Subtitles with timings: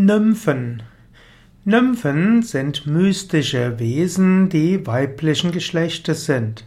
[0.00, 0.84] Nymphen.
[1.64, 6.64] Nymphen sind mystische Wesen, die weiblichen Geschlechtes sind.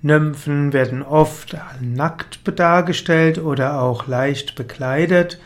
[0.00, 5.40] Nymphen werden oft nackt dargestellt oder auch leicht bekleidet.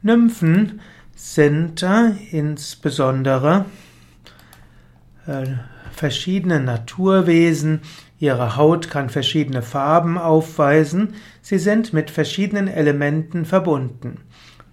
[0.00, 0.80] Nymphen
[1.14, 1.84] sind
[2.30, 3.66] insbesondere
[5.26, 5.48] äh,
[5.92, 7.82] verschiedene Naturwesen.
[8.18, 11.16] Ihre Haut kann verschiedene Farben aufweisen.
[11.42, 14.22] Sie sind mit verschiedenen Elementen verbunden.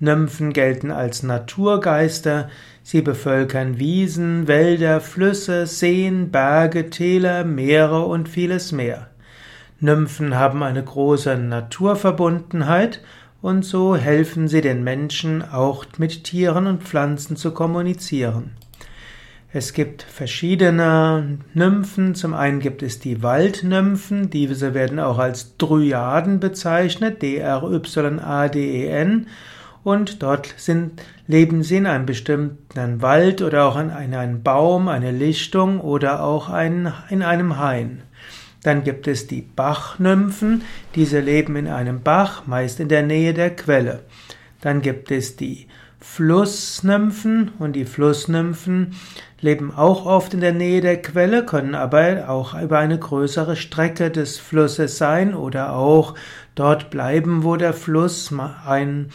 [0.04, 2.50] Nymphen gelten als Naturgeister,
[2.84, 9.08] sie bevölkern Wiesen, Wälder, Flüsse, Seen, Berge, Täler, Meere und vieles mehr.
[9.80, 13.02] Nymphen haben eine große Naturverbundenheit
[13.42, 18.52] und so helfen sie den Menschen auch mit Tieren und Pflanzen zu kommunizieren.
[19.56, 22.16] Es gibt verschiedene Nymphen.
[22.16, 24.32] Zum einen gibt es die Waldnymphen.
[24.32, 27.22] Diese werden auch als Dryaden bezeichnet.
[27.22, 27.68] D-R-Y-A-D-E-N
[29.83, 35.11] und dort sind, leben sie in einem bestimmten Wald oder auch in einem Baum, eine
[35.11, 38.02] Lichtung oder auch ein, in einem Hain.
[38.63, 40.63] Dann gibt es die Bachnymphen,
[40.95, 44.03] diese leben in einem Bach, meist in der Nähe der Quelle.
[44.61, 45.67] Dann gibt es die
[45.99, 48.95] Flussnymphen und die Flussnymphen
[49.39, 54.11] leben auch oft in der Nähe der Quelle, können aber auch über eine größere Strecke
[54.11, 56.15] des Flusses sein oder auch
[56.55, 58.33] dort bleiben, wo der Fluss
[58.65, 59.09] ein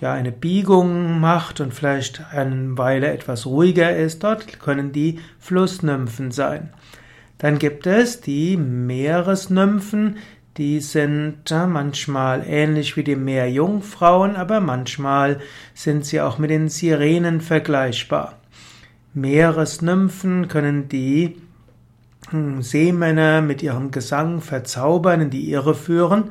[0.00, 6.30] ja eine Biegung macht und vielleicht eine Weile etwas ruhiger ist, dort können die Flussnymphen
[6.30, 6.70] sein.
[7.38, 10.18] Dann gibt es die Meeresnymphen,
[10.56, 15.40] die sind manchmal ähnlich wie die Meerjungfrauen, aber manchmal
[15.74, 18.38] sind sie auch mit den Sirenen vergleichbar.
[19.14, 21.36] Meeresnymphen können die
[22.30, 26.30] hm, Seemänner mit ihrem Gesang verzaubern, in die Irre führen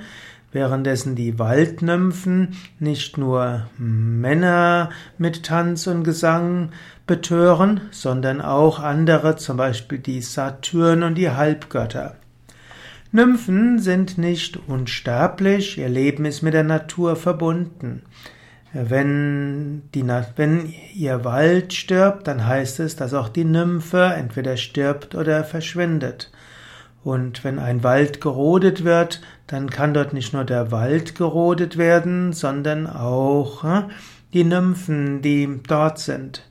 [0.51, 6.71] währenddessen die Waldnymphen nicht nur Männer mit Tanz und Gesang
[7.05, 12.15] betören, sondern auch andere, zum Beispiel die Saturn und die Halbgötter.
[13.11, 18.03] Nymphen sind nicht unsterblich, ihr Leben ist mit der Natur verbunden.
[18.71, 20.05] Wenn, die,
[20.35, 26.31] wenn ihr Wald stirbt, dann heißt es, dass auch die Nymphe entweder stirbt oder verschwindet.
[27.09, 32.33] Und wenn ein Wald gerodet wird, dann kann dort nicht nur der Wald gerodet werden,
[32.33, 33.85] sondern auch hm,
[34.31, 36.47] die Nymphen, die dort sind.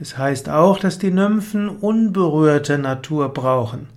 [0.00, 3.88] Es heißt auch, dass die Nymphen unberührte Natur brauchen.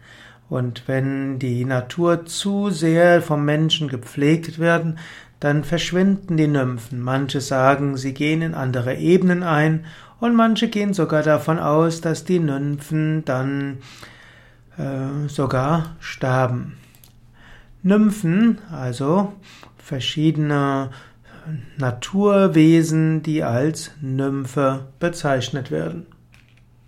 [0.49, 4.99] Und wenn die Natur zu sehr vom Menschen gepflegt werden,
[5.39, 6.99] dann verschwinden die Nymphen.
[6.99, 9.85] Manche sagen, sie gehen in andere Ebenen ein
[10.19, 13.77] und manche gehen sogar davon aus, dass die Nymphen dann
[14.81, 16.77] äh, sogar sterben.
[17.83, 19.33] Nymphen, also
[19.77, 20.89] verschiedene
[21.77, 26.05] Naturwesen, die als Nymphe bezeichnet werden.